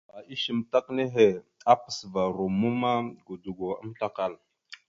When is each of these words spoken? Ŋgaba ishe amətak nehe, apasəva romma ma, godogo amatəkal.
Ŋgaba 0.07 0.27
ishe 0.33 0.49
amətak 0.53 0.85
nehe, 0.97 1.27
apasəva 1.71 2.21
romma 2.35 2.69
ma, 2.81 2.93
godogo 3.25 3.67
amatəkal. 3.81 4.33